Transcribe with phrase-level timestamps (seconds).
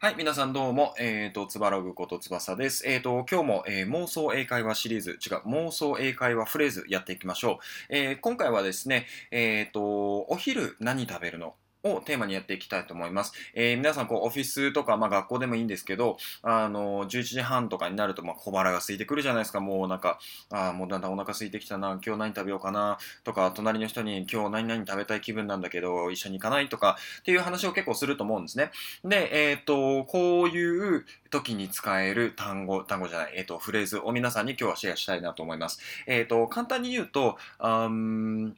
[0.00, 2.88] はい、皆さんどうも、えっ、ー、と、つばらぐことつばさです。
[2.88, 7.56] えっ、ー、と、今日も、えー、妄想英会話シリーズ、違う、妄想英会話フレーズやっていきましょう。
[7.88, 11.56] え今回はですね、えっ、と、お昼何食べるの？
[11.84, 13.32] をテーマにやっていきたいと思います。
[13.54, 19.60] えー、皆さん、こう、オフィスとか、まあ、学校でもいいんですけど、あの、11時半とかになると、まあ、小腹が空いてくるじゃないですか。
[19.60, 20.18] もうなんか、
[20.50, 28.70] ああ、もうだんだんお腹空いてきたな、今日何食べようかな、とか、隣の人に今日何々食べたい気分なんだけど、一緒に行かないとか、っていう話を結構すると思うんですね。
[29.04, 35.80] で、えっ、ー、と、こういう時に使える単語、単語じゃない、えっ、ー、と、フレーズを皆さんに今日はシェアしたいなと思います。
[36.06, 38.54] えっ、と、簡単に言うと、um,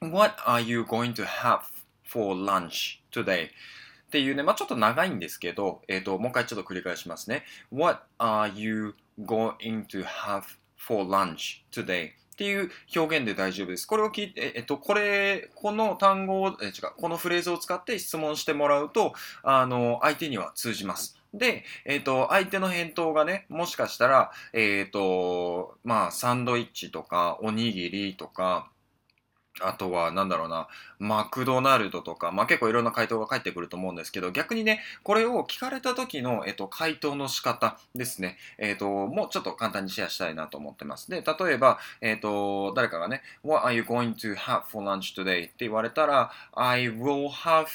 [0.00, 1.60] What are you going to have
[2.04, 3.48] for lunch today?
[3.48, 3.50] っ
[4.10, 7.44] ていうね、まあ、ちょっと長いんですけど、えっ、ー、と、もう一回ちょっと繰り返しますね。
[7.72, 10.42] What are you going to have
[10.76, 12.10] for lunch today?
[12.34, 13.86] っていう表現で大丈夫です。
[13.86, 21.16] これを聞いて、えっと、これ、この単語を、え違う、このフレーズを使って質問してもらうと、あの、相手には通じます。
[21.32, 28.68] で、えっ、と、相手の返答がね、もしかしたら、えっ、と、まあ、サンドイッチとか、おにぎりとか、
[29.60, 41.08] あとは、なんだろうな、マクドナルドとか、まあ、結構いろんな回答が返ってくると思うんですけど、逆にね、これを聞かれた時の、えっと、回答の仕方ですね、えっと、もうちょっと簡単にシェアしたいなと思ってます。
[41.08, 45.44] で、例えば、えっと、誰かがね、What are you going to have for lunch today?
[45.44, 47.66] って言われたら、I will have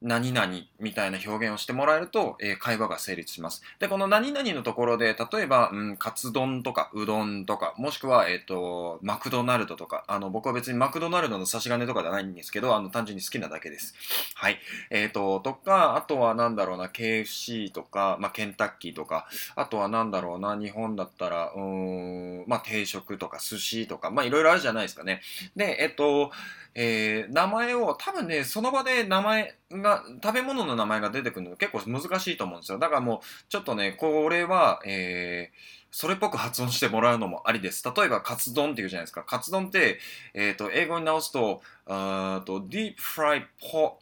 [0.00, 3.62] 何々みたいな表現をしてもらえると、えー、会話が成立します。
[3.80, 13.94] で、この何々のところで、例えば、うん、カツ丼とか、うどんとか、もしくは、えっ、ー、と、マクドナルドとか、あの、僕は別にマクドナルドの差し金とかじゃないんですけど、あの、単純に好きなだけです。
[14.36, 14.58] はい。
[14.90, 19.26] えっ、ー、と、とか、あとはなんだろうな、KFC とか、まあ、ケンタッキーとか、
[19.56, 25.22] あとはなんだろうな、日本だったら、うん、まあ、定食とか、寿司とか、まあ、いろいろあるじゃないですかね。
[25.56, 26.30] で、えっ、と、
[26.74, 29.87] えー、名前を、多分ね、その場で名前が、
[30.22, 32.78] 食べ物の名前が出てくるの結構難しいと思うんですよ。
[32.78, 35.56] だからもう、ちょっとね、これは、えー、
[35.90, 37.82] それっぽく発音してもらうのもありです。
[37.84, 39.24] 例えば、カツ丼っていうじゃないですか。
[39.24, 39.98] カツ丼って、
[40.34, 43.98] えっ、ー、と、英語に直すと、あと、ディープフライポ、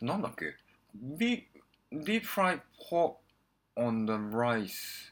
[0.00, 0.56] なんだっけ？
[0.94, 3.20] ディープフライポ
[3.76, 5.10] on the rice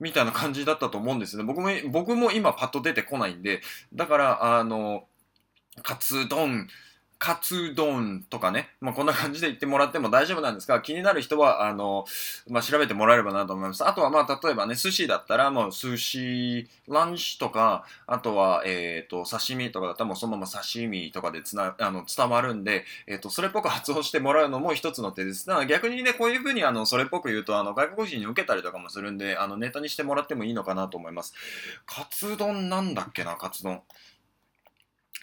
[0.00, 1.42] みたいな感じだったと思うんですね。
[1.42, 3.60] 僕も、僕も今パッと出てこないんで、
[3.92, 5.08] だから、あの、
[5.82, 6.68] カツ丼、
[7.18, 12.04] カツ丼とかね、まあ、こんな感じで言ってもらっても大丈夫なんですが、気になる人は、あの、
[12.48, 13.84] まあ、調べてもらえればなと思います。
[13.84, 25.44] あとは、まあ、例えばね、寿司だったら、もう寿司、ランチとか、あとは、えっ、ー、と、刺身とかだったら、もうそのまま刺身とかでつな、あの、伝わるんで、えっ、ー、と、それっぽく発音してもらうのも一つの手です。
[25.48, 31.34] だから逆にね、こういうふうに、あの、それっぽく言うと、あの、外国人に受けたりとかもするんで、あの、ネタにしてもらってもいいのかなと思います。
[31.84, 33.82] カツ丼なんだっけな、カツ丼。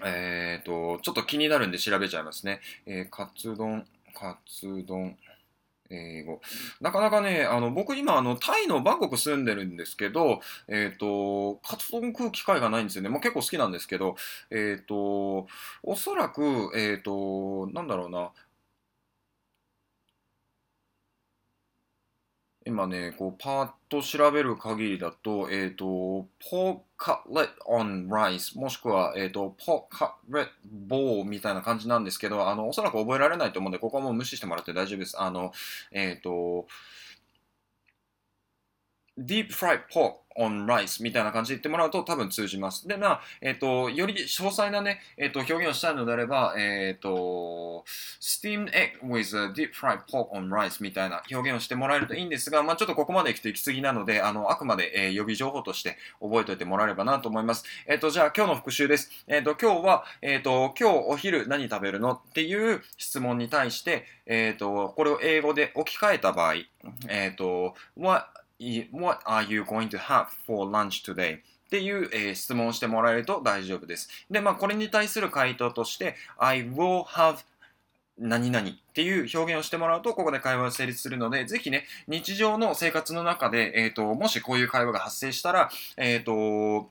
[0.03, 2.59] えっ、ー、と、ちょっと気になるんで調べちゃいますね。
[2.85, 5.17] えー、カツ丼、カツ丼、
[5.89, 6.41] 英語。
[6.81, 13.09] なかなかね、あの、僕今、あの、タイのバンコク住んでるんですけど、えっ、ー、と、カツ丼食う機会がないんですよね。
[13.09, 14.15] まあ、結構好きなんですけど、
[14.49, 15.47] えっ、ー、と、
[15.83, 18.31] おそらく、えっ、ー、と、なんだろうな、
[22.67, 25.85] 今ね、こう、パーッと調べる限りだと、えっ、ー、と、
[26.49, 30.51] ポーカレットオンライスもしくは、えっ、ー、と、ポーカレット
[30.87, 35.21] ボーみたいな感じなんですけど、あの、おそらく覚えられないと思うんで、ここはもう無視してもらって大丈夫です。
[35.21, 35.53] あの、
[35.91, 36.65] えっ、ー、と、
[39.17, 42.87] deep fried pork on rice みたいな感じで言ってもらうと多分通じます。
[42.87, 47.85] で、まあ、えっ、ー、と、より詳細なね、えっ、ー、と、表現をしたいのであれば、えっ、ー、と、
[48.19, 57.63] steamed egg with a deep fried pork on rice みたいな表現をしてもらえるといいんですが、まあ、ちょっとここまで行くと行き過ぎなので、あの、あくまで、え予備情報として覚えておいてもらえればなと思います。
[57.87, 59.09] えっ、と、じゃあ今日の復習です。
[59.27, 66.55] えっ、と、今日は、えっ、と、今日お昼何食べるのっていう質問に対して、えっ、と、これを英語で置き換えた場合、
[67.07, 68.27] えっ、と、what
[68.91, 71.39] What are you going to have for lunch today?
[71.39, 74.07] っていう、えー、質問をしてもらえると大丈夫です。
[74.29, 77.37] で、まあ、これに対する回答として、I will have
[78.17, 86.89] 何々っていう表現をしてもらうと、ここで会話が成立するので、ぜひね、日常の生活の中で、えっ、ー、と、もしこういう会話が発生したら、えっ、ー、と、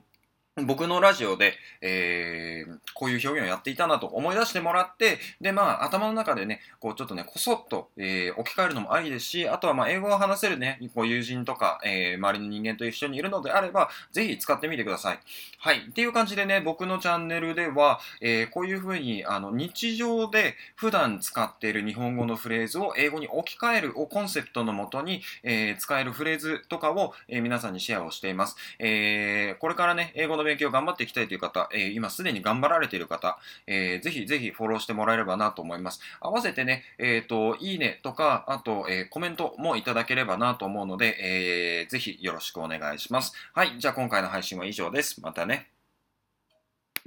[0.63, 15.19] 僕のラジオで、えー、こういう表現をやっていたなと思い出してもらって、で、まあ、頭の中でね、こう、ちょっとね、こそっと、えー、置き換えるのもありですし、あとは、まあ、英語を話せるね、こう、友人とか、えー、周りの人間と一緒にいるのであれば、ぜひ使ってみてください。
[15.59, 15.87] はい。
[15.89, 28.55] っていう感じでね、僕のチャンネルでは、えー、こういうふうに、あの、日常で普段使っている日本語のフレーズを英語に置き換えるをコンセプトのもとに、えー、使えるフレーズとかを、えー、皆さんにシェアをしています。
[28.79, 33.37] えー、これからね、英語の勉強頑張っていきたいという方、えー、今すでに頑張られている方、
[33.67, 35.99] えー、ぜひぜひフォローしてもらえればなと思います。
[36.21, 43.33] 合わせてね、えっ、ー、と、いいねとか、あと、えー、コメントもいただければなと思うので、えー、ぜひよろしくお願いします。
[43.53, 45.21] はい、じゃあ今回の配信は以上です。
[45.21, 45.74] またね。